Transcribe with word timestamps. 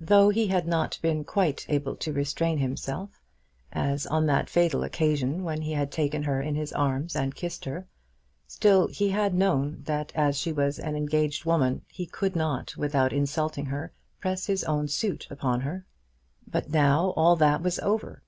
Though 0.00 0.30
he 0.30 0.48
had 0.48 0.66
not 0.66 0.98
been 1.02 1.22
quite 1.22 1.64
able 1.68 1.94
to 1.98 2.12
restrain 2.12 2.58
himself, 2.58 3.22
as 3.72 4.08
on 4.08 4.26
that 4.26 4.50
fatal 4.50 4.82
occasion 4.82 5.44
when 5.44 5.62
he 5.62 5.70
had 5.70 5.92
taken 5.92 6.24
her 6.24 6.42
in 6.42 6.56
his 6.56 6.72
arms 6.72 7.14
and 7.14 7.32
kissed 7.32 7.64
her, 7.64 7.86
still 8.48 8.88
he 8.88 9.10
had 9.10 9.34
known 9.34 9.82
that 9.84 10.10
as 10.16 10.36
she 10.36 10.50
was 10.50 10.80
an 10.80 10.96
engaged 10.96 11.44
woman, 11.44 11.82
he 11.92 12.06
could 12.06 12.34
not, 12.34 12.76
without 12.76 13.12
insulting 13.12 13.66
her, 13.66 13.92
press 14.20 14.46
his 14.46 14.64
own 14.64 14.88
suit 14.88 15.28
upon 15.30 15.60
her. 15.60 15.86
But 16.44 16.70
now 16.70 17.12
all 17.16 17.36
that 17.36 17.62
was 17.62 17.78
over. 17.78 18.16